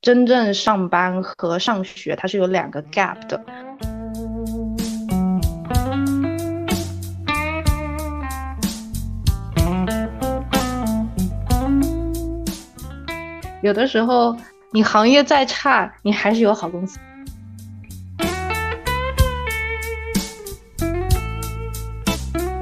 [0.00, 3.44] 真正上班和上学它是有两个 gap 的。
[13.60, 14.36] 有的时候，
[14.70, 16.96] 你行业再差，你还是有好公司。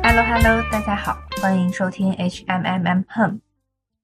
[0.02, 3.40] Hello Hello，大家好，欢迎收听 HMMM Home，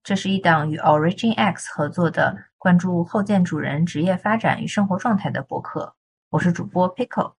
[0.05, 5.96] 这是一档与 Origin X 合作的关注后建主人职业发展与生活状态的博客。
[6.31, 7.35] 我是主播 Pickle。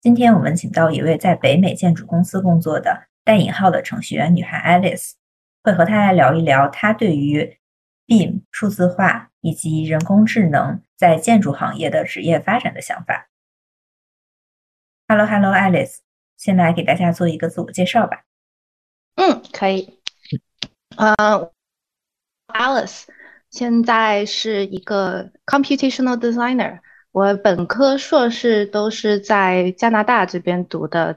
[0.00, 5.12] 今天我们请到一位在北美建筑公司工作的带引号的程序员女孩 Alice，
[5.62, 7.58] 会和她来聊一聊她对于
[8.06, 13.28] BIM 数字化以及人工智能在建筑行业的职业发展的想法。
[15.06, 15.98] Hello Hello Alice，
[16.38, 18.24] 先来给大家做一个自我介绍吧。
[19.16, 20.00] 嗯，可以。
[20.96, 21.52] 呃
[22.46, 23.04] ，Alice
[23.52, 26.80] 现在是一个 computational designer。
[27.12, 31.14] 我本科、硕士都是在加拿大这边读的，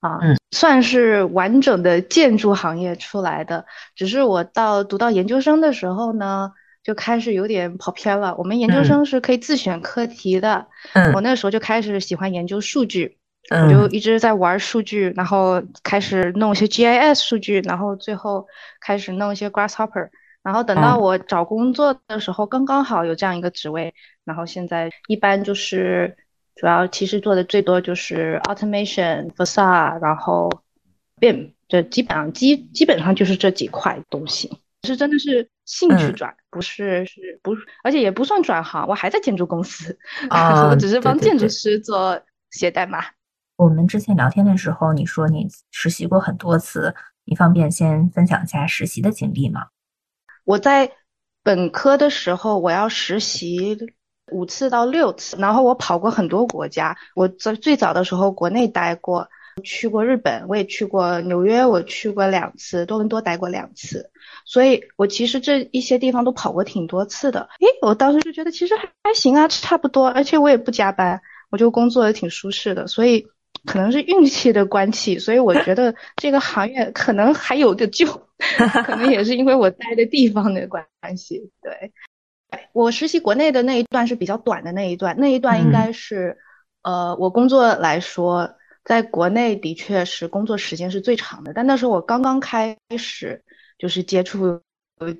[0.00, 0.18] 啊，
[0.52, 3.66] 算是完整的建筑行业出来的。
[3.94, 8.34] 只是我到读到研究生的时候呢，就开始有点跑偏了。
[8.38, 10.66] 我们研究生是可以自选课题的，
[11.12, 13.18] 我那时候就开始喜欢研究数据，
[13.50, 18.46] 我就一直在玩数据，然后开始弄一些 GIS 数据，然后最后
[18.80, 20.08] 开始弄一些 Grasshopper。
[20.44, 23.92] 然后等到我找工作的时候，刚刚好有这样一个职位。
[24.24, 26.16] 然后现在一般就是
[26.54, 30.50] 主要其实做的最多就是 automation、facade，然后
[31.20, 34.60] BIM，这基本上基基本上就是这几块东西。
[34.86, 39.98] 是真的是兴趣转，不是是不，而且也不算转行，我还在建筑公司，
[40.28, 42.20] 我只是帮建筑师做
[42.50, 43.02] 写代码。
[43.56, 49.68] 我们之前聊天的时候，你说你实习过很多次，你方便先分享一下实习的经历吗？
[50.44, 50.92] 我在
[51.42, 53.78] 本科的时候，我要实习
[54.30, 56.96] 五次到六次，然后我跑过很多国家。
[57.14, 59.28] 我在最早的时候国内待过，
[59.62, 64.10] 去过日本，我也去过纽约，我去过两次，多伦多待过两次。
[64.44, 67.48] 所以我其实这一些地方都跑过挺多次的。
[67.60, 71.20] 诶，我当时就觉得其实还还行啊，差不多，而且我也不加班，
[71.50, 72.86] 我就工作也挺舒适的。
[72.86, 73.26] 所以。
[73.66, 78.06] 可能是运气的关系，所以我觉得这个行业可能还有的救，
[78.84, 80.84] 可能也是因为我待的地方的关
[81.16, 81.50] 系。
[81.62, 81.92] 对，
[82.72, 86.36] 我实习国内的那一段是比较短的那一段，那一段应该是，
[86.82, 88.50] 呃，我工作来说，
[88.84, 93.42] 在国内的确是工作时间是最长的，但那时候我刚刚开始
[93.78, 94.60] 就是接触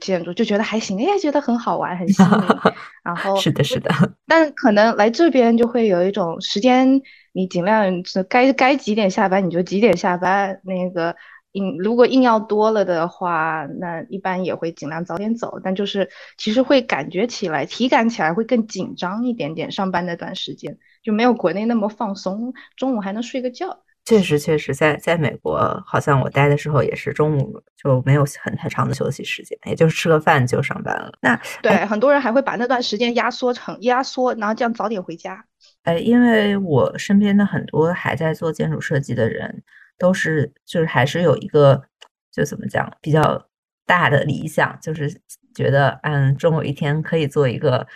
[0.01, 2.33] 建筑，就觉得还行，哎，觉得很好玩，很新颖。
[3.05, 3.91] 然后 是的，是的，
[4.27, 7.03] 但可能来这边就会有一种时间。
[7.37, 10.61] 你尽量是该该几点下班你就几点下班。
[10.63, 11.17] 那个
[11.55, 15.59] 硬如果硬要多了的话，那一般也会尽量早点走。
[15.65, 19.73] 但就是其实会感觉起来，体感起来会更紧张一点点。
[19.73, 23.81] 上班那段时间就没有国内那么放松，中午还能睡个觉。
[24.05, 31.11] 确实，确实，在在美国，好像我待的时候也是中午就没有很太长的休息时间，也就是吃个饭就上班了。
[31.23, 35.43] 那对很多人还会把那段时间压缩成压缩，然后这样早点回家。
[35.85, 39.63] 呃，因为我身边的很多还在做建筑设计的人，
[39.99, 41.83] 都是就是还是有一个
[42.31, 43.49] 就怎么讲比较
[43.87, 45.21] 大的理想，就是
[45.55, 47.87] 觉得嗯，终有一天可以做一个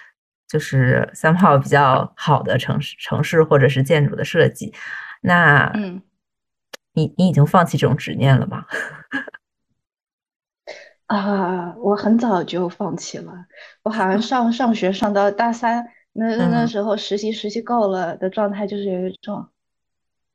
[0.46, 4.72] 就是三炮比较好的城市城市或者是建筑的设计。
[5.22, 6.00] 那嗯，
[6.92, 8.64] 你你已经放弃这种执念了吗？
[11.06, 13.32] 啊，我很早就放弃了，
[13.82, 15.84] 我好像 上上学上到大三。
[16.12, 19.48] 那那时候实习实习够了的状态就是有一种，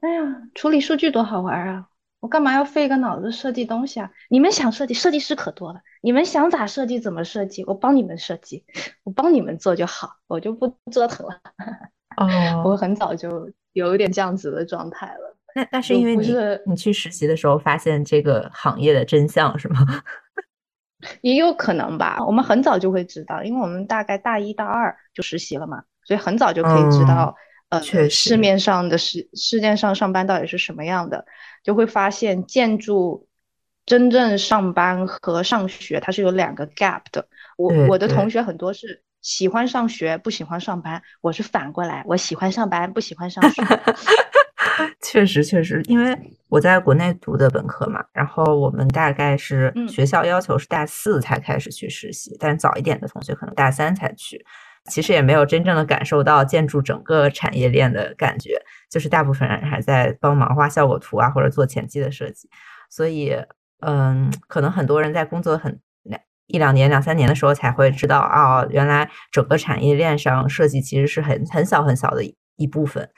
[0.03, 1.87] 哎呀，处理数据多好玩啊！
[2.19, 4.11] 我干嘛要费个脑子设计东西啊？
[4.29, 5.79] 你们想设计，设计师可多了。
[6.01, 8.65] 你们想咋设计怎么设计，我帮你们设计，
[9.03, 11.39] 我帮你们做就好，我就不折腾了。
[12.17, 12.27] 哦，
[12.67, 15.37] 我很早就有一点这样子的状态了。
[15.55, 16.35] 那那是因为你
[16.65, 19.85] 你去实习的时候发现这个行业的真相是吗？
[21.21, 27.33] 也有可能吧，我们很早就会知道，因为我们大概大一大二就实习了嘛，所以很早就可以知道，
[27.73, 31.25] 呃确实，市面上的世世界上上班到底是什么样的，
[31.63, 33.27] 就会发现建筑
[33.85, 37.27] 真正上班和上学它是有两个 gap 的。
[37.57, 43.61] 我我的同学很多是喜欢上学不喜欢上班，我是反过来，我喜欢上班不喜欢上学。
[45.01, 46.17] 确实，确实，因为
[46.49, 54.43] 我在国内读的本科嘛，然后我们大概是学校要求是大四才开始去实习，但早一点的同学可能大三才去。
[54.91, 62.49] 其实也没有真正的感受到建筑整个产业链的感觉，就是大部分人还在帮忙画效果图啊，或者做前期的设计。
[62.89, 63.35] 所以，
[63.79, 72.21] 嗯，可能很多人在工作很两一两年、两三年的时候才会知道哦，原来整个产业链上设计其实是很很小很小的
[72.57, 73.09] 一部分，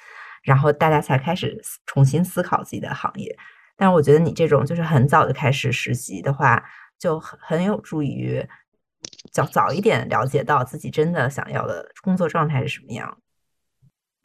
[0.43, 3.35] 然后大家才开始重新思考自己的行业。
[3.75, 6.63] 但是我觉得你这种就是很早就开始实习的话，
[6.97, 8.47] 就很很有助于
[9.31, 13.17] 早早一点了解到自己真的想要的工作状态是什么样。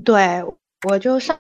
[0.05, 0.43] 对，
[0.88, 1.38] 我就上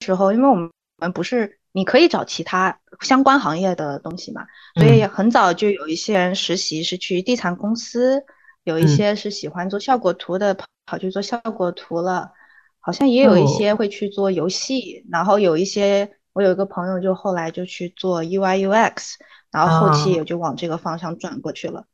[0.00, 0.64] 时候，因为我们
[0.98, 8.22] 我们不是你可以找其他相关行业的东西嘛，所以很早就有一些人实习是去地产公司，
[8.64, 12.32] 有一些是喜欢做效果图的跑跑去做效果图了，
[12.80, 16.16] 好像也有一些会去做游戏，然后有一些。
[16.34, 19.16] 我有一个朋友，就后来就去做 UI UX，
[19.50, 21.84] 然后后期也就往这个方向转过去了。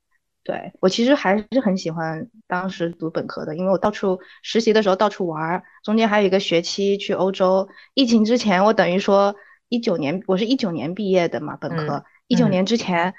[0.48, 7.68] 对我其实还是很喜欢当时读本科的，因为我到处实习的时候到处玩，中间还有一个学期去欧洲。
[7.92, 9.36] 疫情之前，我等于说
[9.68, 13.12] 一九年，我是一九年毕业的嘛，本科一九年之前，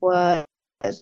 [0.00, 0.44] 我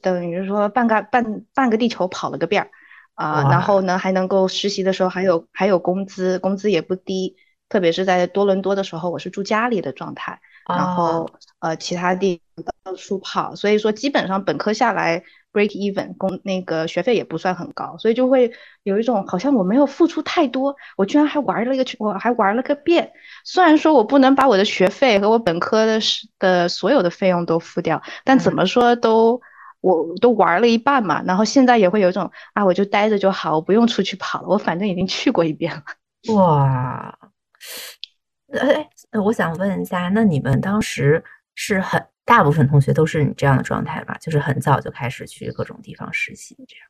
[0.02, 2.70] 等于说半个半半个地球跑了个遍儿
[3.14, 7.36] 啊，然后呢还能够实习的时候还有还有工资，工资也不低。
[7.70, 11.30] 特别是在多伦多的时候，我是住家里的状态，然后
[11.60, 12.42] 呃其他地
[12.82, 18.52] 到处跑，所以说基本上本科下来 break even 工那个学费也不算很高，所以就会
[18.82, 23.12] 有一种好像我没有付出太多，我居然还玩了一个我还玩了个遍。
[23.44, 25.98] 虽然说我不能把我的学费和我本科的
[26.38, 29.40] 的所有的费用都付掉，但怎么说都
[29.80, 31.22] 我都玩了一半嘛。
[31.26, 35.82] 然后现在也会有一种啊，我就待着就好，我不用出去跑了，我反正已经去过一遍了。
[36.34, 37.18] 哇。
[38.52, 38.88] 哎，
[39.24, 41.22] 我想问一下，那你们当时
[41.54, 44.16] 是很大部分同学都是你这样的状态吧？
[44.20, 46.86] 就是很早就开始去各种地方实习，这样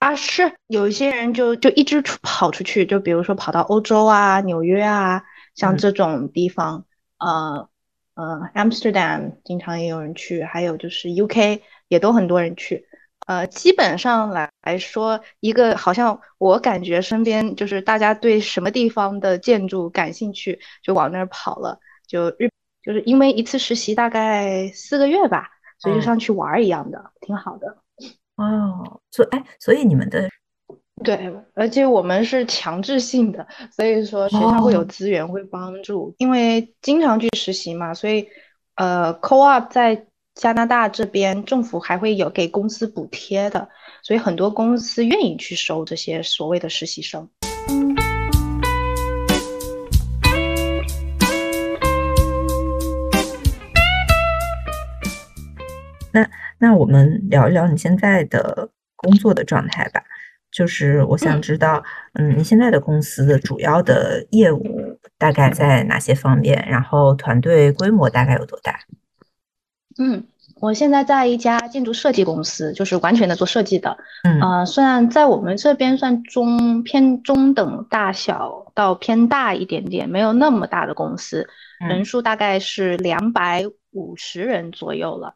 [0.00, 0.14] 啊？
[0.14, 5.22] 是有一些人就就一直出跑出去，就比如说跑到欧洲啊、纽约啊，
[5.54, 6.84] 像这种地方，
[7.16, 7.70] 呃
[8.16, 12.86] 呃，Amsterdam 经常也有人去，还有就是 UK 也都很多人去。
[13.26, 21.80] 呃，基本上来来说，一个好像我感觉身边就是大家对什么地方的建筑感兴趣，就往那儿跑了。
[22.06, 22.50] 就日
[22.90, 25.48] 就是因为一次实习大概四个月吧，
[25.78, 27.76] 所以就上去玩一样的，挺好的。
[28.34, 30.28] 哦，所哎，所以你们的
[31.04, 38.26] 对，而且我们是强制性的，所以说学校会有资源会帮助，因为经常去实习嘛，所以
[38.74, 40.06] 呃，co-op 在。
[40.36, 43.68] 加拿大这边政府还会有给公司补贴的，
[44.02, 47.28] 所以很多公司愿意去收这些所谓的实习生。
[56.12, 56.28] 那
[56.58, 60.02] 那我们聊一聊你现在的工作的状态吧。
[60.50, 61.80] 就是我想知道，
[62.14, 66.66] 嗯，你现在的公司的主要的业务大概在哪些方面？
[66.68, 68.80] 然后团队规模大概有多大？
[70.00, 70.24] 嗯，
[70.60, 73.96] 我现在在一家建筑设计公司，就是完全的做设计的。
[74.24, 81.48] 嗯，呃，算在我们这边算中偏中等大小到偏大一点点，没有那么大的公司，
[81.88, 85.34] 人数大概是两百五十人左右了。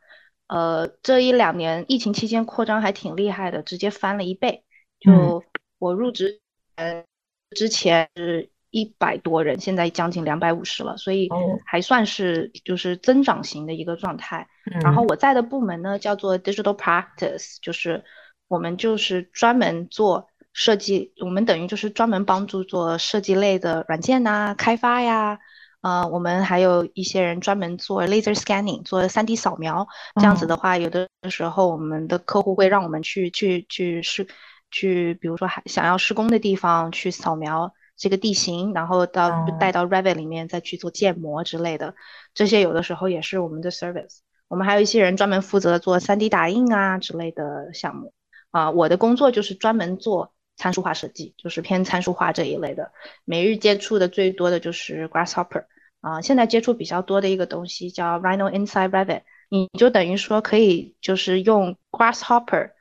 [0.49, 4.65] 呃，这一两年疫情期间扩张还挺厉害的，直接翻了一倍。
[5.01, 5.43] 就
[5.79, 6.41] 我入职
[6.77, 7.05] 呃
[7.51, 8.51] 之前是。
[8.77, 11.29] 一百多人，现在将近两百五十了，所以
[11.65, 14.49] 还算是就是增长型的一个状态。
[14.83, 18.03] 然后我在的部门呢叫做 Digital Practice，就是
[18.49, 25.39] 我们就是专门做设计，我们等于就是专门帮助做设计类的软件呐开发呀。
[25.85, 29.87] 呃，我们还有一些人专门做 Laser Scanning，做 3D 扫描。
[30.17, 34.27] 这样子的话，有的时候我们的客户会让我们去去去施
[34.71, 37.75] 去，比如说还想要施工的地方去扫描。
[37.97, 41.95] 这个地形，然后到带到 Revit 里面再去做建模之类的，
[42.33, 44.21] 这些有的时候也是我们的 service。
[44.49, 48.13] 我们还有一些人专门负责做 3D 打印啊之类的项目。
[48.51, 52.93] 啊，我的工作就是专门做参数化设计，就是偏参数化这一类的。
[53.25, 55.65] 每日接触的最多的就是 Grasshopper。
[56.01, 62.73] 啊，现在接触比较多的一个东西叫 Rhino Inside Revit，你就等于说可以就是用 Grasshopper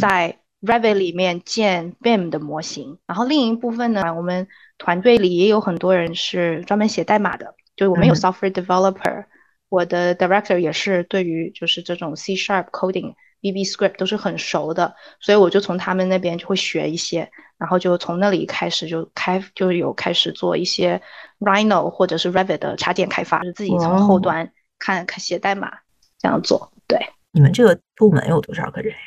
[0.00, 9.26] 在 Revit 里面建 BIM 的模型，然后另一部分呢，我们团队里也有很多人是专门写代码的，就我们有 software developer，
[9.68, 21.00] 我的 director 也是对于就是这种 C sharp coding、VB script 都是很熟的，所以我就从他们那边就会学一些，然后就从那里开始就开就有开始做一些
[21.38, 25.78] Rhino 或者是 Revit 的插件开发，就自己从后端看看写代码
[26.18, 26.72] 这样做。
[26.86, 26.98] 对，
[27.32, 29.00] 你们这个部门有多少个人呀？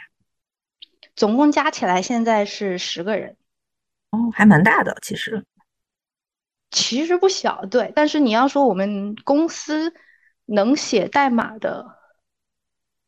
[1.16, 3.38] 总共加起来现在是十个人，
[4.10, 5.46] 哦，还蛮大的，其实，
[6.72, 7.94] 其实不小，对。
[7.96, 9.94] 但是你要说我们公司
[10.46, 11.86] 能写代码的，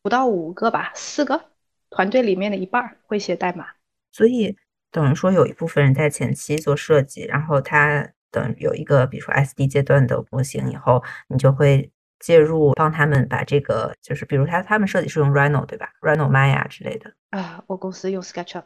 [0.06, 1.46] 不到五个吧，四个
[1.90, 3.66] 团队里面的一半会写代码。
[4.12, 4.56] 所以
[4.92, 18.66] 等于说有一部分人在前期做设计，然后他等有一个比如说 SD 阶段的模型以后，你就会介入帮他们把这个，就是比如他他们设计是用 Rhino 对吧？Rhino Maya 之类的啊，我公司用 SketchUp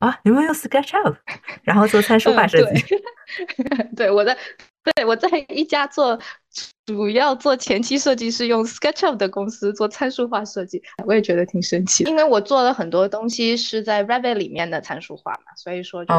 [0.00, 1.18] 啊，你们用 SketchUp，
[1.62, 2.96] 然后做参数化设计。
[3.94, 4.36] 对，我在
[4.82, 6.18] 对我在一家做。
[6.86, 12.02] 主要做前期设计是用 SketchUp 的公司做参数化设计，我也觉得挺神奇。
[12.04, 16.12] 因为我做了很多东西是在 Revit 里面的参数化嘛，所以说就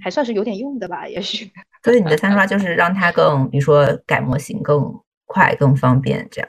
[0.00, 1.50] 还算是有点用的吧， 也许。
[1.82, 6.48] 所以你的参数化就是让它更，比如说改模型更快、更方便，这样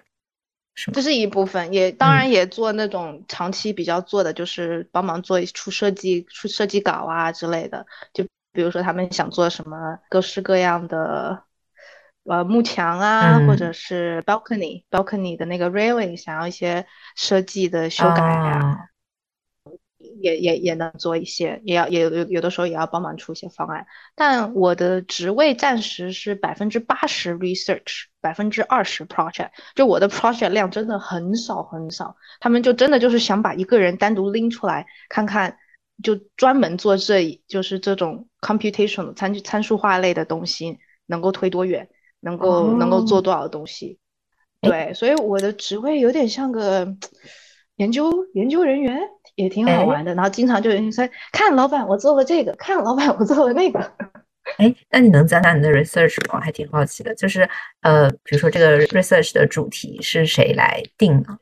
[0.75, 0.93] 是吗？
[0.93, 7.83] 这是一部分，也当然也做那种长期比较做的，就是帮忙做出设计、出设计稿啊之类的。
[8.13, 11.41] 就比如说他们想做什么各式各样的。
[12.25, 18.77] 呃，幕墙啊，或者是 balcony，balcony 的那个 railing，想要一些设计的修改啊，
[20.21, 23.85] 也也也能做一些，也要也有有的时候也要帮忙出一些方案。
[24.15, 29.49] 但我的职位暂时是百分之八十 research，百分之二十 project。
[29.75, 35.57] 就我的 project 量真的很少很少，他们就真的就是想把一个人单独拎出来看看，
[36.01, 41.89] 就专门做这就是这种 computation 参参数化类的东西，能够推多远。
[42.23, 43.99] 能够能够做多少东西？
[44.61, 46.95] 对，所以我的职位有点像个
[47.75, 48.97] 研究研究人员，
[49.35, 50.15] 也挺好玩的。
[50.15, 53.79] 然后经常就有人说：“看老板，我做了这个；看老板，我做了那个。
[54.57, 56.39] ”哎，那你能讲讲你的 research 吗？
[56.39, 57.13] 还挺好奇的。
[57.15, 57.49] 就是
[57.81, 61.37] 呃，比如说这个 research 的主题是谁来定呢？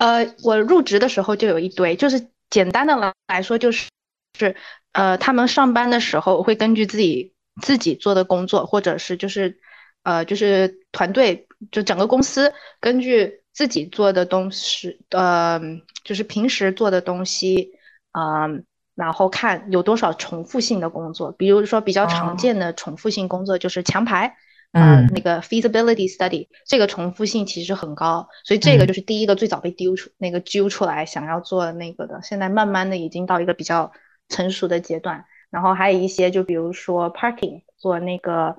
[0.00, 3.88] 呃，我入职的时候就有一堆，就是简单的来来说，就是
[4.36, 4.56] 是
[4.90, 7.31] 呃，他们上班的时候会根据自己。
[7.60, 9.58] 自己做的工作，或者是就是，
[10.04, 15.60] 呃，就是团队，就整个公司根据自己做的东西，呃，
[16.02, 17.72] 就是平时做的东西，
[18.12, 21.30] 嗯，然后看有多少重复性的工作。
[21.32, 24.34] 比如说比较常见的重复性工作就是墙排，
[24.72, 33.92] 嗯，那个 feasibility study，这个重复性其实很高，所以这个就是第一个最早被丢出那个揪出来想要做那个的，现在慢慢的已经到一个比较
[34.30, 35.26] 成熟的阶段。
[35.52, 38.56] 然后还有一些，就比如说 parking 做那个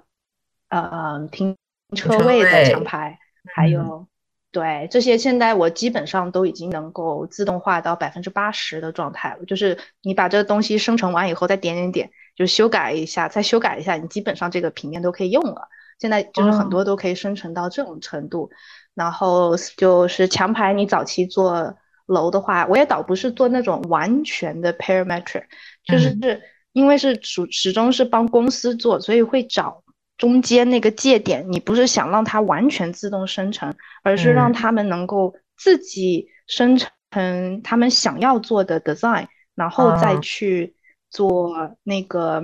[0.70, 1.58] 呃停
[1.96, 3.18] 车位的墙牌，
[3.56, 4.08] 还有
[4.52, 9.46] 对这些，现在我基本上都已经能够自动化到百分之八十的状态了。
[9.46, 15.68] 就是你把这个东西生成完以后，再点点点，就修改一下，再修改一下，你基本上这个平面都可以用了。
[15.98, 18.52] 现在就是很多都可以生成到这种程度。
[18.94, 25.46] 然后就是墙牌，你早期做楼的话，我也倒不是做那种完全的 parametric，
[25.84, 26.42] 就是是。
[26.74, 29.84] 因为是始始终是帮公司做，所以会找
[30.18, 31.46] 中间那个界点。
[31.52, 36.78] 你不是想让它完全自动生成，而是让他们能够自己生
[37.12, 40.76] 成他们想要做的 design，然后再去
[41.10, 42.44] 做那个，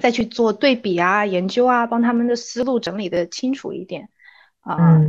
[0.00, 4.08] 再去做对比啊、研究啊，帮他们的思路整理的清楚一点
[4.60, 5.00] 啊。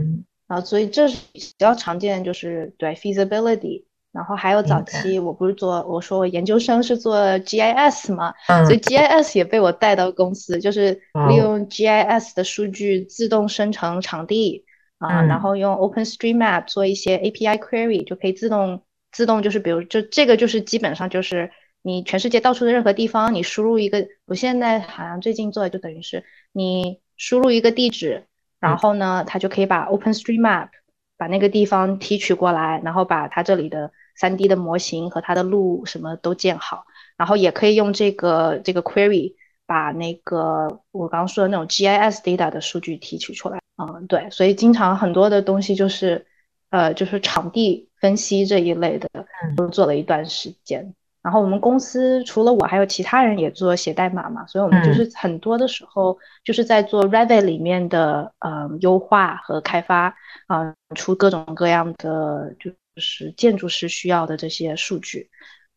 [0.47, 3.85] 啊，所以这是比较常见，就是对 feasibility。
[4.11, 8.33] 然后还有早期，我不是做，我说我研究生是做 GIS 嘛，
[8.65, 14.65] 所以 GIS 也被我带到公司，就是利用 GIS 的数据自动生成场地
[14.99, 18.81] 啊，然后用 OpenStreetMap 做一些 API query，就可以自动
[19.13, 21.49] 自动就是比如就这个就是基本上就是
[21.81, 28.25] 你全世界到处的任何地方，你输入一个，我现在好像最近做的就等于是你输入一个地址，
[28.59, 30.67] 然后呢，它就可以把 OpenStreetMap
[31.15, 33.89] 把那个地方提取过来，然后把它这里的。
[34.15, 36.85] 三 D 的模型和它的路什么都建好，
[37.17, 43.59] 然后也可以用这个这个 query 把那个我刚刚说的那种 GIS data 的数据提取出来。
[43.77, 46.27] 嗯，对，所以经常很多的东西就是，
[46.69, 49.09] 呃，就是场地分析这一类的，
[49.55, 50.93] 都做了一段时间。
[51.23, 60.15] 然后我们公司除了我，还有其他人也做写代码嘛，所以我们就是很多的时候就是在做 Revit 里面的呃优化和开发，
[60.47, 62.71] 啊，出各种各样的就。
[62.95, 65.29] 就是建筑师需要的这些数据，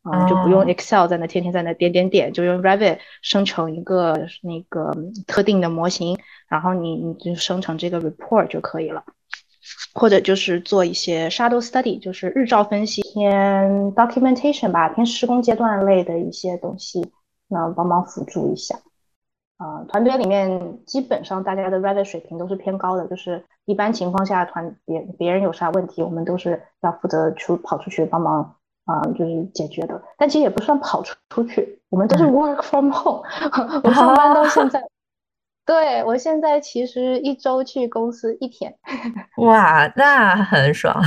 [0.03, 4.93] 啊，就不用 Excel 在那天天在那点点点，就用 Revit 生成一个那个
[5.27, 6.19] 特定的模型，
[6.49, 9.05] 然后你你就生成这个 report 就可以了，
[9.95, 13.33] 或者就是做一些 shadow study，就是日照分析，偏
[13.93, 17.13] documentation 吧，偏施工阶段类的一些东西，
[17.49, 18.81] 那帮忙辅助一下。
[19.57, 30.03] 啊，团队里面基本上大家的 Revit 水平都是偏高的，就是一般情况下团别别人有啥问题，我们都是要负责出跑出去帮忙啊，就是解决的。
[30.19, 33.23] 但其实也不算跑出出去，我们都是 work from home。
[33.85, 34.83] 我上班到现在，
[35.65, 38.77] 对，我现在其实一周去公司一天，
[39.37, 41.01] 哇，那很爽。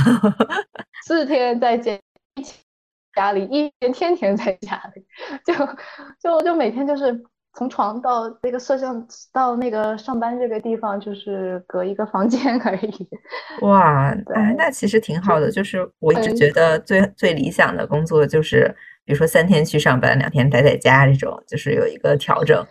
[1.06, 2.00] 四天在家
[3.14, 5.04] 家里，一天天天在家里，
[5.44, 5.54] 就
[6.18, 7.22] 就就每天就是
[7.58, 13.08] 从床到那个摄像到那个上班这个地方，就是隔一个房间 而已。
[13.62, 15.50] 哇，哎，那其实挺好的。
[15.50, 18.72] 就是我一直觉得最最理想的工作就是，
[19.04, 22.64] 比如说三天去上班，两天待在家这种，就是有一个调整。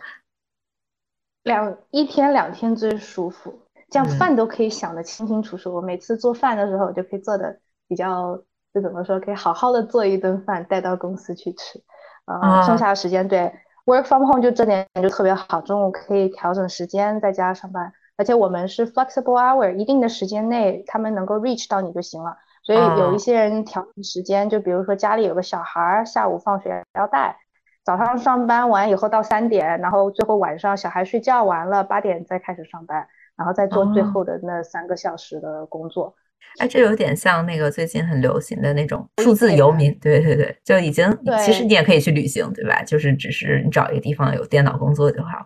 [1.44, 5.76] 两一天两天最舒服，这样嗯饭都可以想得清清楚楚。
[5.76, 8.42] 我每次做饭的时候，就可以做的比较，
[8.74, 11.84] 就怎么说，可以好好的做一顿饭带到公司去吃。
[12.26, 13.52] 呃，啊剩下的时间对
[13.88, 22.38] work from home 就这点就特别好，中午可以调整时间在家上班，而且我们是 flexible hour，一定的时间内他们能够 reach 到你就行了。
[22.64, 27.38] 所以有啊一些人调整时间，就比如说家里有个小孩儿，下午放学要带。
[27.86, 36.14] 早上上班完以后到三点，然后最后晚上小孩睡觉完了八点再开始上班，然后再做最哦后的那三个小时的工作。
[36.60, 41.08] 哎，这有点像那个最近很流行的那种数字游民，对对对，就已经
[41.46, 42.82] 其实你也可以去旅行，对吧？
[42.84, 45.46] 就是只是你找一个地方有电脑工作就好。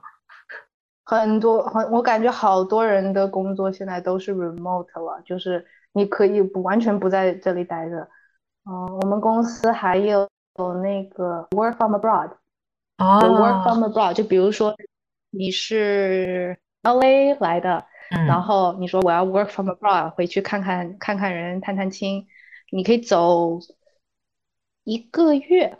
[1.03, 8.07] 很多很，我感觉好多人的工作现在都是 remote 了，就是你可以不完全不在这里待着。
[8.69, 10.25] 嗯，我们公司还有
[10.57, 12.29] 有那个 work from abroad，
[12.99, 14.73] 有 work 哦，from abroad，就比如说
[15.31, 22.27] 你是 LA 来的，然嗯，后你说我要 work from abroad，回去看看看看人，探探亲，
[22.71, 23.57] 你可以走
[24.83, 25.77] 一个月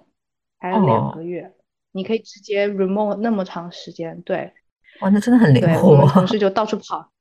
[0.57, 1.53] 还是两哦，个月，
[1.91, 4.53] 你可以直接 remote 那么长时间，对
[5.01, 6.13] 哇，那真的很灵对，我们活。
[6.13, 7.11] 同事就到处跑，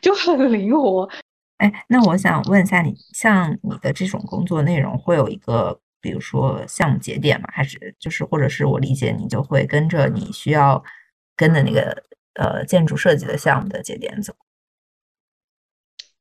[0.00, 1.06] 就很灵活。
[1.58, 7.46] 哎，那我想问一下你，像你的这种工作内容会有一个，比如说项目节点吗？
[7.52, 10.82] 还是就是或者是我理解你就会跟着你需要
[11.36, 12.02] 跟的那个
[12.40, 14.32] 呃建筑设计的项目的节点走？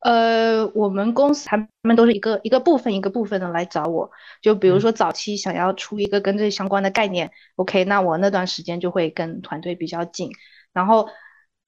[0.01, 4.09] 呃，我们公司他们都是一个一个部分一个部分的来找我，
[4.41, 4.81] 就比如嗯。
[4.81, 10.31] 说早期想要出一个跟这相关的概念，OK，那我那段时间就会跟团队比较紧，
[10.71, 11.09] 然后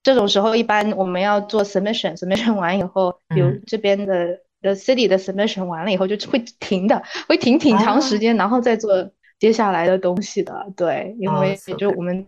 [0.01, 3.61] 这种时候一般我们要做 submission，submission 完以后，比如嗯。
[3.68, 12.25] 这边的的 city 的 submission 完了以后就会停的，会停挺长时啊，间，然后再做接下来的东西的，对，因哦为，so 就我们。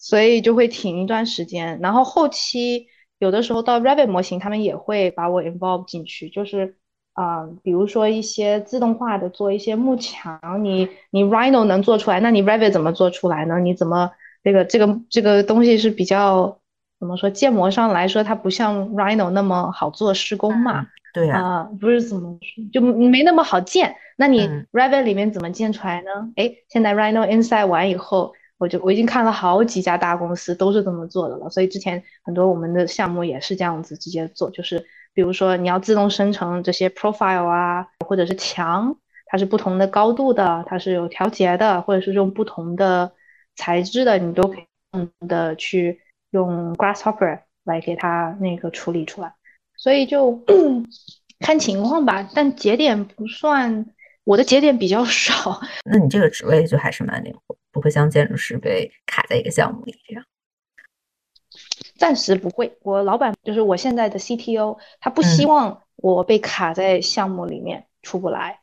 [0.00, 1.78] 所以就会停一段时间。
[1.80, 6.76] 然后后期有的时候到 Revit 模型，他们也会把我 involve 进去，就是
[7.12, 13.60] 啊、呃比如说一些自动化的做一些幕墙，你你 Rhino 能做出来，那你 Revit 怎么做出来呢？
[13.60, 14.10] 你怎么
[14.42, 16.58] 这个这个这个东西是比较
[16.98, 20.80] 怎么说，建模上来说，它不像 Rhino 那么好做施工嘛。
[20.80, 23.94] 嗯，对呀，啊、不是怎么说，就没那么好建。
[24.16, 26.32] 那你嗯 Revit 里面怎么建出来呢？
[26.36, 31.48] 哎，现在 Rhino Inside 完以后，我就我已经看了好几家大公司都是这么做的了。
[31.48, 38.94] 所以之前很多我们的项目也是这样子直接做，就是比如说你要自动生成这些 profile 啊，或者是墙，
[39.26, 43.10] 它是不同的高度的，它是有调节的，或者是用不同的
[43.56, 49.32] 材质的，你都可以的去用 Grasshopper 来给它那个处理出来。
[49.76, 50.38] 所以就
[51.40, 53.86] 看情况吧，但节点不算，
[54.24, 55.58] 我的节点比较少。
[55.90, 60.24] 那你这个职位就还是蛮灵活，不会像建筑师被卡在一个项目里这样。
[61.96, 68.60] 暂时不会，我老板就是我现在的 CTO，他不希嗯望我被卡在项目里面出不来，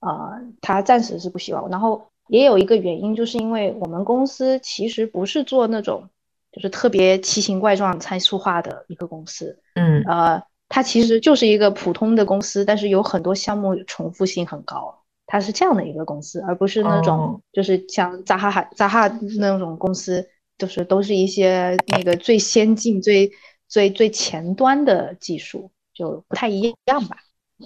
[0.00, 1.68] 啊、他暂时是不希望。
[1.68, 6.08] 然后也有一个原因，就是因为我们公司其实不是做那种
[6.52, 14.97] 就是特别奇形怪状、参数化的一个公司，嗯呃，它其实就是一个普通的公司，但是有很多项目重复性很高，
[15.30, 19.06] 它是这样的一个公司，而不是那哦种就是像扎哈哈扎哈
[19.38, 23.30] 那种公司，就是都是一些那个最先进、最
[23.68, 27.18] 最最前端的技术，就不太一样吧。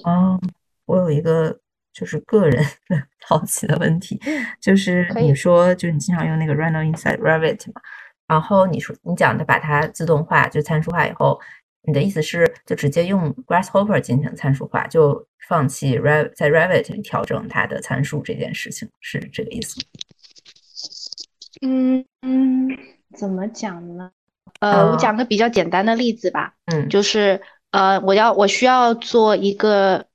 [0.03, 0.41] 哦，
[0.87, 1.57] 我有一个
[1.93, 2.65] 就是个人
[3.29, 4.21] 好奇的问题，
[4.61, 7.81] 就是你说就是你经常用那个 Rhino Inside Revit 嘛，
[8.27, 11.39] 然后你说你讲的把它自动化就参数化以后，
[11.85, 19.81] 你的意思是就直接用 Grasshopper 进行参数化，就放弃 Rev 在 Revit 里调整它的参数这件事情，是这个意思？
[21.61, 22.69] 嗯嗯，
[23.17, 24.11] 怎么讲呢？
[24.61, 26.55] 呃，我嗯讲个比较简单的例子吧。
[26.67, 27.41] 嗯就是
[27.71, 30.07] 呃，我要我需要做一个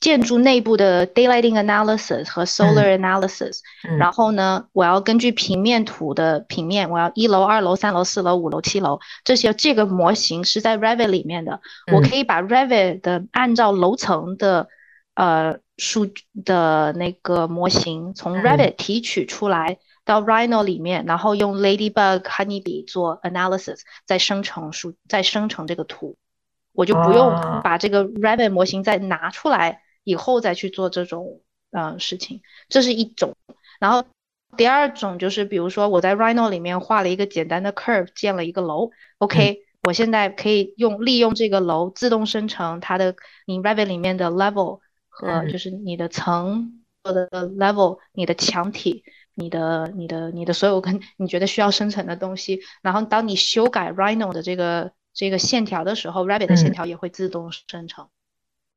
[0.00, 3.96] 建筑内部的 daylighting analysis 和 solar analysis，、嗯。
[3.98, 11.60] 然后呢，我要根据平面图的平面，我要一楼、二楼、三楼、四楼、五楼、七楼这些，这个模型是在 Revit 里面的，
[11.92, 14.68] 我嗯可以把 Revit 的按照楼层的
[15.14, 16.08] 呃数
[16.44, 18.42] 的那个模型从嗯。
[18.42, 19.78] Revit 提取出来。
[20.04, 26.16] 到 Rhino 里面，然后用 Ladybug、Honeybee 做 analysis，再生成数，再生成这个图，
[26.72, 33.36] 我就不用把这个 Revit 模型再拿出来以后再去做这种嗯事情，这是一种。
[33.78, 34.04] 然后
[34.56, 43.14] 第二种就是，比如说我在 Rhino 里面画了一个简单的 curve，建了一个楼，OK，我现在可以用利用这个楼自动生成它的
[43.46, 49.04] 你 Rabbit 里面的 level 和就是你的层的 level，你的墙体。
[49.40, 58.08] 你的、你的、你的所有跟你觉得需要生成的东西，然后当你修改 Rhino 的这个这个线条的时候，Rabbit 的线条也会自动生成。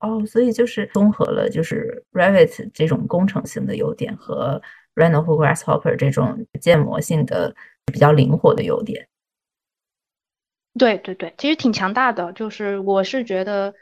[0.01, 4.61] 哦，所以就是综合了就是 Rabbit 这种工程性的优点和
[4.95, 9.07] Rhino 或 Grasshopper 这种建模性的比较灵活的优点。
[10.77, 12.33] 对对对，其实挺强大的。
[12.33, 13.73] 就是我是觉得，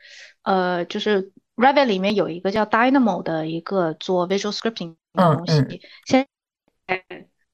[0.43, 6.27] 呃，就是 Rabbit 里面有一个叫 Dynamo 的一个做 Visual Scripting 的东西，先。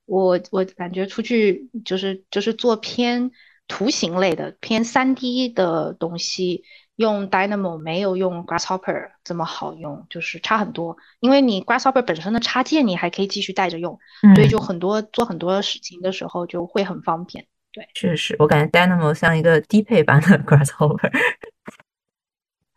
[0.06, 3.32] 我我感觉出去就是就是做偏
[3.68, 6.64] 图形类的偏三 D 的东西，
[6.96, 10.98] 用 Dynamo 没有用 Grasshopper 这么好用，就是差很多。
[11.20, 14.00] 因为你 Grasshopper 本身的插件你还可以继续带着用，
[14.36, 17.46] 所以就很多做很多事情的时候就会很方便。
[17.72, 21.12] 对，确实，我感觉 Dynamo 像一个低配版的 Grasshopper。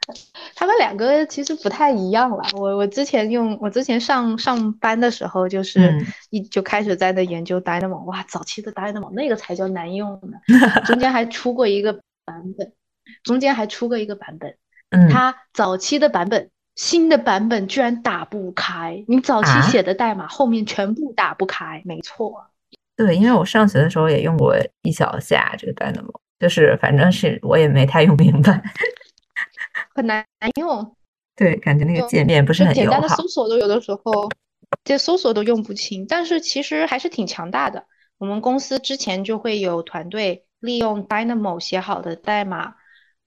[0.57, 2.43] 他们两个其实不太一样了。
[2.55, 8.03] 我我之前用我之前上上班的时候，就是一就开始在那研究 Dynamo。
[8.07, 10.39] 哇，早期的 Dynamo 那个才叫难用呢，
[10.87, 11.93] 中间还出过一个
[12.25, 12.73] 版本，
[13.23, 14.57] 中间还出过一个版本。
[14.91, 19.05] 嗯，它早期的版本，新的版本居然打不开。
[19.07, 22.47] 你早期写的代码后面全部打不开，没错。
[22.97, 28.63] 对，因为我上学的时候也用过一小下这个 Dynamo，就是反正是我也没太用明白。
[29.95, 30.25] 很难
[30.57, 30.97] 用，
[31.37, 34.29] 对，感觉那个界面不是很简单的搜索都有的时候，
[34.85, 36.07] 这搜索都用不清。
[36.09, 37.85] 但是其实还是挺强大的。
[38.19, 42.75] 我们公司之前就会有团队利用 Dynamo 写好的代码，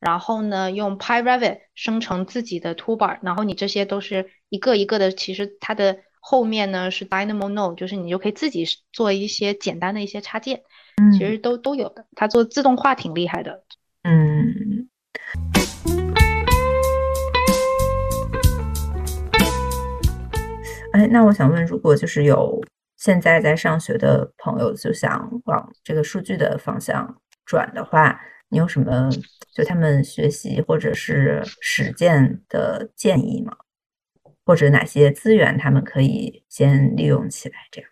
[0.01, 10.63] 然后呢用 PyRabbit 生成自己的 toolbar，然后你这些都是一个一个的，其实它的后面呢是 Dynamo Node，就是你就可以自己做一些简单的一些插件，
[11.17, 12.07] 其实都都有的。
[12.15, 13.63] 它做自动化挺厉害的，
[14.01, 14.87] 嗯。
[20.93, 22.59] 哎，那我想问，如果就是有
[22.97, 28.19] 现在在上学的朋友，就想往这个数据的方向转的话，
[28.51, 29.09] 你有什么
[29.53, 33.55] 就他们学习或者是实践的建议吗？
[34.45, 37.55] 或者哪些资源他们可以先利用起来？
[37.71, 37.89] 这样？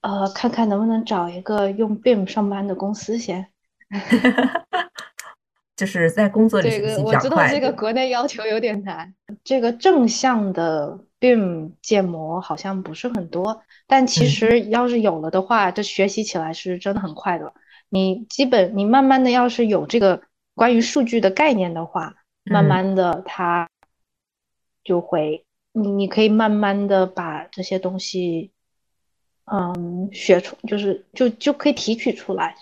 [0.00, 3.46] 呃，看看能不能找一个用 BIM 上班的公司先。
[5.76, 9.14] 就是在工作里这个我知道这个国内要求有点难。
[9.44, 17.52] 这个正向的 BIM 建模好像不是很多，但其实要是有了的话，这学习起来是真的很快的。
[17.88, 20.22] 你基本你慢慢的要是有这个
[20.54, 23.68] 关于数据的概念的话，慢慢的它
[24.84, 28.52] 就会你你可以慢慢的把这些东西
[29.44, 32.54] 嗯学出，就是就就可以提取出来。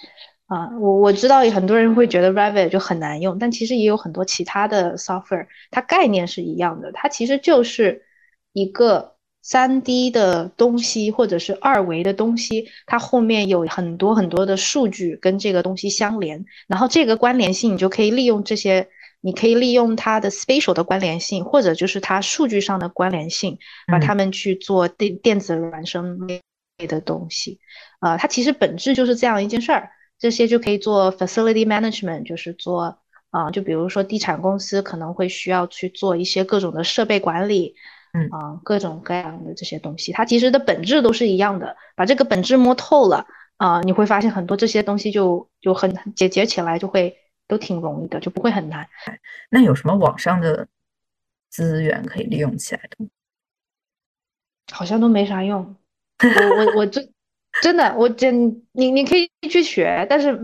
[0.47, 8.05] 啊，我我知道很多人会觉得 Revit 就很难用，但其实也有很多其他的 software，它概念是一样的，它其实就是
[8.53, 9.14] 一个
[9.47, 18.89] 三 D 的东西或者是二维的东西，它后面有很多很多的数据跟这个东西相连，然后这个关联性你就可以利用这些，
[19.21, 26.41] 你可以利用它的 spatial 的关联性，或者就是它数据上的关联性，把它们去做电电子孪生类
[26.89, 27.61] 的东西，
[28.01, 29.91] 啊，它其实本质就是这样一件事儿。
[30.19, 37.75] 这些就可以做 facility management，就是做啊，就比如说地产公司可能会需要去做一些各种的设备管理，
[38.15, 41.77] 嗯啊，各种各样的这些东西，它其实的本质都是一样的。
[41.95, 43.27] 把这个本质摸透了
[43.59, 47.15] 啊，你会发现很多这些东西就就很解决起来就会
[47.47, 48.89] 都挺容易的，就不会很难。
[49.51, 50.67] 那有什么网上的
[51.51, 53.07] 资源可以利用起来的？
[54.73, 55.77] 好像都没啥用。
[56.23, 57.11] 我我我最。
[57.63, 60.37] 真的，我真你你可以去学，但是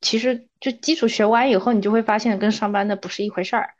[0.00, 3.74] 其实就基础学完以后，你就会发现跟上班的不是一回事儿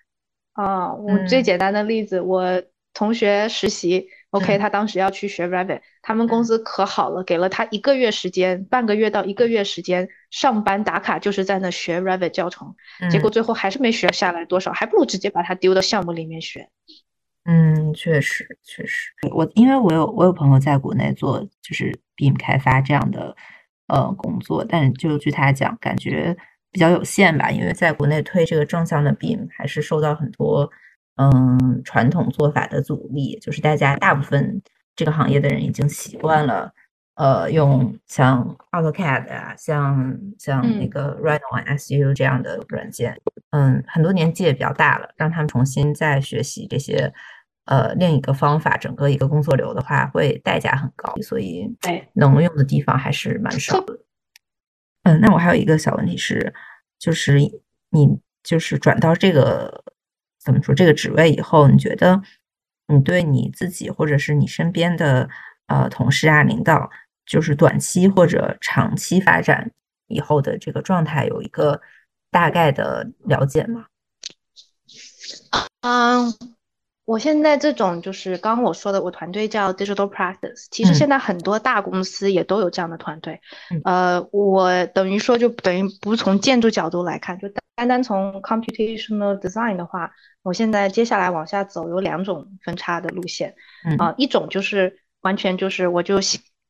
[0.52, 0.94] 啊。
[0.94, 12.74] 我最简单的例子，我同学实习，OK，他当时要去学 Revit，他们公司可好了，给了他一个月时间，半个月到一个月时间上班打卡，就是在那学 Revit 教程，
[13.10, 16.68] 结果最后还是没学下来多少，还不如直接把他丢到项目里面学。
[17.44, 23.34] 嗯，确实确实，我因为我有我有朋友在国内做就是 BIM 开发这样的
[23.86, 26.36] 呃工作，但就据他讲，感觉
[26.70, 30.70] 比较有限吧，因为在国内推这个正向的 BIM 还是受到很多
[31.20, 34.62] 嗯传统做法的阻力，就是大家大部分
[34.96, 36.72] 这个行业的人已经习惯了，
[37.16, 47.12] 呃，用像 AutoCAD 啊，像像那个 Rhino SU 这样的软件，嗯，很多年纪也比较大了，让他们重新再学习这些。
[47.66, 51.72] 呃，另一个方法，整个一个工作流的话，会代价很高，所以
[52.14, 53.96] 能用的地方还是蛮少的。
[55.04, 56.52] 嗯，那我还有一个小问题是，
[56.98, 57.38] 就是
[57.90, 59.84] 你就是转到这个
[60.42, 62.22] 怎么说这个职位以后，你觉得
[62.88, 65.28] 你对你自己或者是你身边的
[65.66, 66.90] 呃同事啊、领导，
[67.26, 69.70] 就是短期或者长期发展
[70.08, 71.80] 以后的这个状态有一个
[72.30, 73.86] 大概的了解吗？
[75.82, 76.59] 嗯。
[77.10, 80.68] 我现在这种就是刚刚我说的，我团队叫 Digital Practice。
[80.70, 83.40] 其实现在很多大公司也都有这样的团队。
[83.82, 90.12] 呃，我等于说就等于不从建筑角度来看，就单单从 Computational Design 的话，
[90.44, 93.56] 我现在接下来往下走有两种分叉的路线。
[93.98, 96.20] 啊，一种就是完全就是我就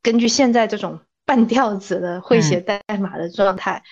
[0.02, 3.82] 根据现在这种半吊子的会写代码的状态。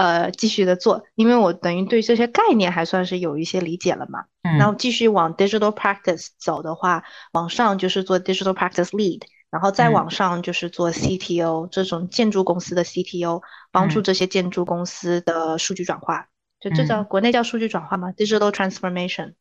[0.00, 4.24] 呃，继续的做，因为我等于对这些概念还算是有一些理解了嘛。
[4.42, 4.56] 嗯。
[4.56, 16.28] 然后继续往 digital practice 走的话，往上就是做 digital practice lead，然后再往上就是做 CTO 这种建筑公司的 CTO，帮助这些建筑公司的数据转化。
[16.60, 19.34] 就这叫国内叫数据转化吗？digital transformation。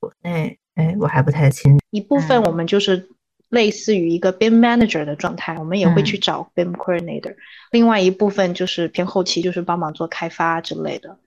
[0.00, 1.78] 国内，哎，我还不太清。
[1.90, 3.08] 一部分我们就是。
[3.50, 7.34] 类似于一个 BIM manager 的状态，我们也会去找 BIM coordinator。
[7.70, 11.18] 另外一部分就是偏后期，就是帮忙做开发之类的。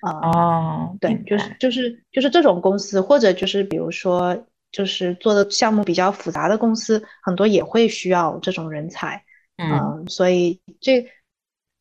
[0.00, 9.22] 啊，哦，对，就是就是就是这种公司，或者就是比如说就是做的项目比较复杂的公司，很多也会需要这种人才。
[9.56, 11.06] 嗯，所以这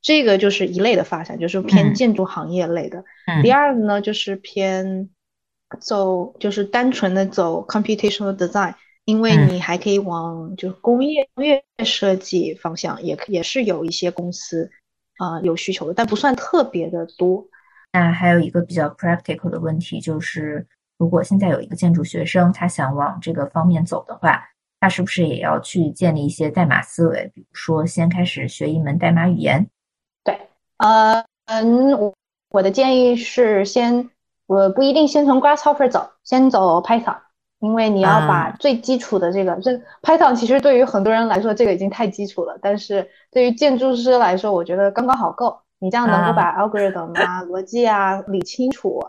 [0.01, 3.03] 这个就是一类的发展，就是偏建筑行业类的。
[3.41, 5.09] 第二个呢，就是偏
[5.79, 8.75] 走，就是单纯的走 computational design。
[9.09, 14.69] 因为你还可以往就工业工业设计方向，也也是有一些公司
[15.17, 17.43] 啊有需求的，但不算特别的多。
[17.91, 20.67] 那还有一个比较 practical 的问题就是，
[20.99, 24.43] 如果现在有一个建筑学生，他想往这个方面走的话，
[24.79, 27.31] 他是不是也要去建立一些代码思维？
[27.33, 29.67] 比如说，先开始学一门代码语言？
[30.23, 30.39] 对，
[30.77, 32.13] 呃嗯，我
[32.51, 34.11] 我的建议是先，
[34.45, 37.17] 我不一定先从 Grasshopper 走，先走 Python。
[37.59, 42.57] 因为你要把最基础的这个，这 Python 其实对于很多人来说，这个已经太基础了。
[42.61, 45.59] 但是对于建筑师来说，我觉得刚刚好够。
[45.81, 48.99] 你这样能够把 algorithm 啊、逻辑啊理清楚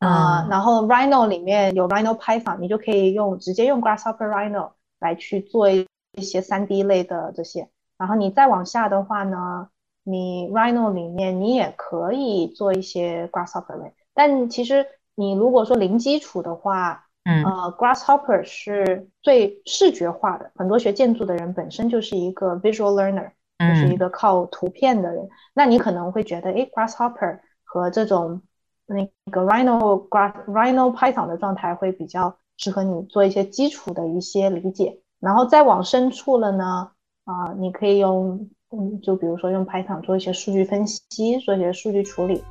[0.00, 5.86] 啊，然后 Rhino 里面有 Rhino Python，你就可以用直接用 Grasshopper Rhino 来去做一
[6.20, 7.68] 些 3D 类的这些。
[7.96, 9.68] 然后你再往下的话呢，
[10.02, 13.92] 你 Rhino 里面你也可以做一些 Grasshopper 类。
[14.12, 20.48] 但其实你如果说零基础的话，嗯，呃，Grasshopper 是最视觉化的。
[20.54, 25.28] 很多学建筑的人本身就是一个 visual learner，就是一个靠图片的人。
[25.52, 28.42] 那你可能会觉得，哎，Grasshopper 和这种
[28.86, 35.00] 那个 Rhino Grass Rhino Python 的状态会比较适合你做一些基础的一些理解。
[35.18, 36.92] 然后再往深处了呢，
[37.24, 42.44] 啊，你可以用，嗯，就比如说用 Python 做一些数据分析，做一些数据处理。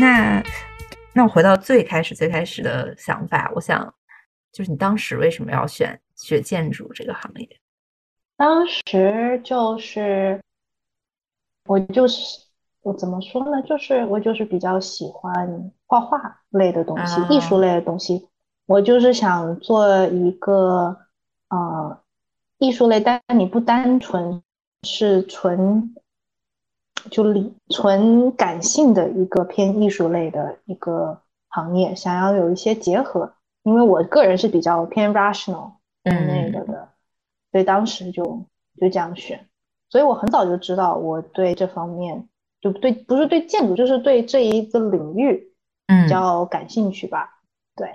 [0.00, 0.40] 那，
[1.18, 3.92] 那我回到最开始最开始的想法，我想，
[4.52, 7.48] 就是你当时为什么要选学建筑这个行业？
[8.36, 10.40] 当时就是
[11.66, 12.38] 我就是
[12.82, 13.60] 我怎么说呢？
[13.62, 18.28] 就是我就是比较喜欢画画类的东西，艺术类的东西。
[18.66, 20.96] 我就是想做一个
[21.48, 22.00] 呃
[22.58, 24.40] 艺术类，但你不单纯
[24.84, 25.96] 是纯。
[27.10, 33.32] 就理纯感性的一个偏艺术类的一个行业，想要有一些结合，
[33.62, 36.88] 因为我个人是比较偏 rational 那个的，
[37.52, 38.24] 所以当时就
[38.80, 39.46] 就这样选。
[39.88, 42.28] 所以我很早就知道我对这方面
[42.60, 45.52] 就对，不是对建筑，就是对这一个领域
[45.86, 47.40] 比较感兴趣吧。
[47.74, 47.90] 对，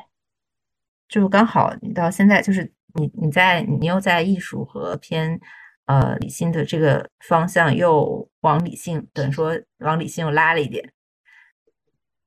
[1.07, 5.39] 就刚好你到现在就是你你在你又在艺术和偏。
[5.85, 10.91] 呃，理性的这个方向又往理性，等于说往理性又拉了一点，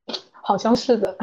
[0.45, 1.17] 好像是的，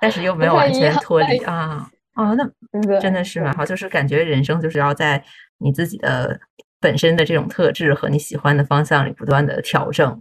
[0.00, 1.90] 但是又 没有完全脱离啊。
[2.14, 5.22] 啊，那真的是蛮好，就是感觉人生就是要在
[5.58, 6.40] 你自己的
[6.80, 10.20] 本身的这种特质和你喜欢的方向里不断的调整，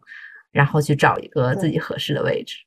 [0.52, 2.58] 然后去找一个自己合适的位置。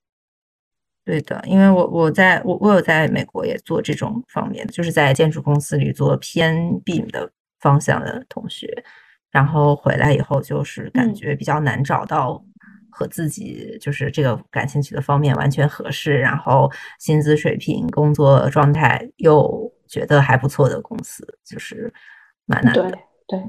[1.05, 7.31] 对的，因为我我在我我有在美国也做这种方面，就是在建筑公司里做偏 BIM 的。
[7.61, 8.83] 方向的同学，
[9.31, 12.43] 然后回来以后就是感觉比较难找到
[12.91, 21.93] 和自己就是这个感兴趣的方面完全合适，然后薪资水平、工作状态又觉得还不错的公司，就是
[22.47, 22.91] 蛮难的。
[22.91, 23.45] 对对，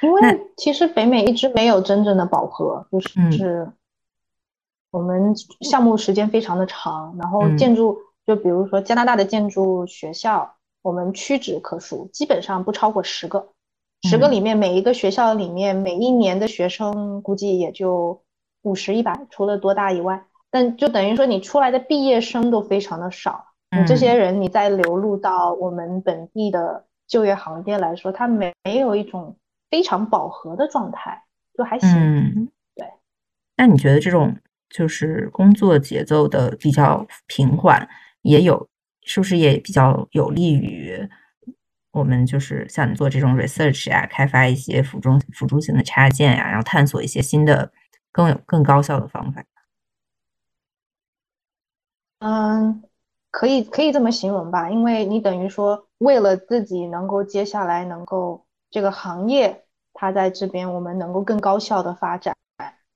[0.00, 3.00] 因为其实北美一直没有真正的饱和，就
[3.30, 3.70] 是
[4.90, 13.48] 我们项目时间非常的长，然后建筑就比如说加拿大的建筑学校，我们屈指可数，基本上不超过十个。
[14.02, 18.22] 十个里面，每一个学校里面，每一年的学生估计也就
[18.62, 23.44] 五十一百，除了多大以外，但就等于说你出来的毕业生都非常的少。
[23.76, 29.36] 你这些人，你再流入到我们本地的就业行业来说，他没没有一种
[29.68, 31.24] 非常饱和的状态，
[31.56, 31.90] 就还行。
[31.90, 32.86] 嗯，对。
[33.56, 34.34] 那你觉得这种
[34.70, 37.88] 就是工作节奏的比较平缓，
[38.22, 38.68] 也有
[39.08, 41.08] 是不是也比较有利于？
[41.90, 47.72] 我们就是像你做这种 research 啊，开发一些辅助辅助性的插件呀，然后探索一些新的、
[48.12, 49.42] 更有更高效的方法。
[52.20, 52.82] 嗯，
[53.30, 62.36] 可以可以这么形容吧，因为你等于说为了自己能够接下来能够这个行业它在这边我们能够更高效的发展，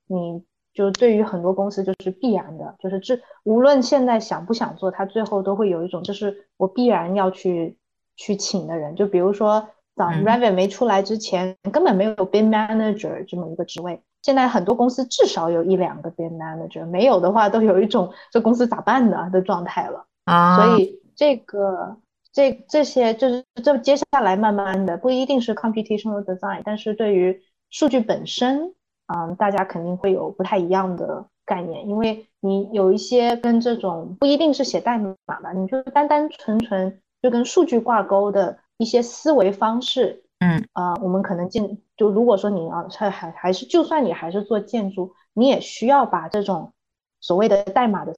[0.05, 7.77] 你就对于很多公司就是必然的，就是这无论现在想不想做，他最后都会有一种就是我必然要去。
[8.15, 14.03] 去请的人，就比如说，早 Revit 没出来之前，根本没有 BIM Manager 这么一个职位。
[14.21, 20.05] 现在很多公司至少有一两个 BIM Manager，没有的话，都有一种这公司咋办的的状态了。
[20.25, 21.97] 啊，所以这个
[22.31, 28.75] 这这些就是这接下来慢慢的不一定是 Computational Design，但是对于数据本身，
[29.15, 36.99] 嗯，大家肯定会有不太一样的概念，因为你有一些跟这种不一定是写代码吧，你就单单纯纯。
[37.21, 46.73] 就跟数据挂钩的一些思维方式，嗯啊，我们可能建就如果说你要还还还是就算你还是做建筑，你也需要把这种
[47.21, 48.13] 所谓的代码的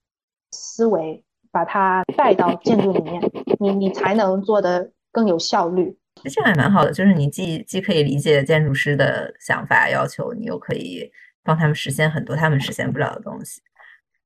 [0.50, 3.22] 思维把它带到建筑里面，
[3.60, 6.00] 你你才能做的更有效率。
[6.24, 11.12] 这样也蛮好的，就是你既既可以理解建筑师的想法要求，你又可以
[11.44, 13.62] 帮他们实现很多他们实现不了的东西，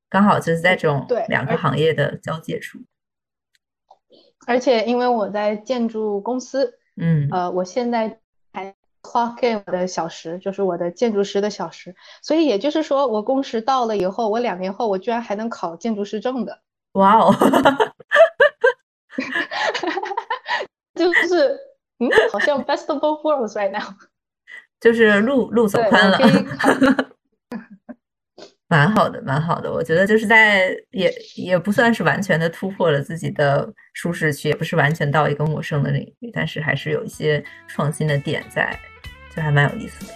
[0.08, 2.78] 刚好就是在这种两个行业的交界处。
[4.46, 8.18] 而且因为我在建筑公司，嗯，呃，我现在
[8.52, 16.62] 还 clock in 我的小时，就是我的建筑师的小时，所以也就是说，我工时到了以后，我两年后我居然还能考建筑师证的。
[16.92, 17.32] 哇哦，
[20.96, 21.58] 就是
[22.00, 23.94] 嗯，好像 best of both worlds right now，
[24.80, 26.18] 就是路路走宽了。
[28.68, 29.72] 蛮好的，蛮好的。
[29.72, 38.78] 我觉得就是在也也不算是完全的突破了自己的舒适区，也不是完全到一个陌生的领域，但是还是有一些创新的点在，
[39.34, 40.14] 就还蛮有意思的。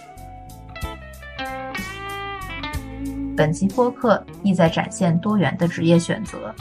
[3.35, 6.55] 本期播客意在展现多元的职业选择，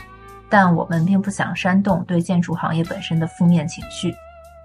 [0.50, 4.12] 但我们并不想煽动对建筑行业本身的负面情绪，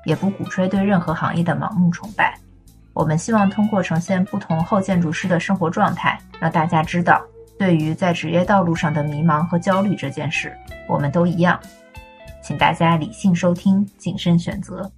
[0.09, 2.35] 也不鼓吹对任何行业的盲目崇拜。
[2.93, 7.21] 我们希望通过呈现不同后建筑师的生活状态，让大家知道，
[7.59, 10.51] 对于在职业道路上的迷茫和焦虑这件事，
[10.87, 11.59] 我们都一样。
[12.41, 14.91] 请大家理性收听，谨慎选择。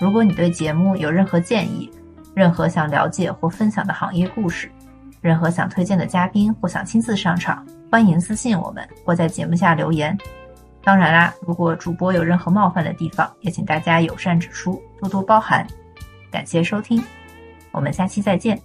[0.00, 1.90] 如果你对节目有任何建议，
[2.32, 4.70] 任何想了解或分享的行业故事，
[5.20, 10.16] 任何想推荐的嘉宾或想亲自上场，欢迎私信我们或在节目下留言。
[10.82, 15.66] 当然啦，如果主播有任何冒犯的地方，也请大家友善指出，多多包涵。
[16.30, 17.02] 感谢收听，
[17.70, 18.60] 我们下期再见。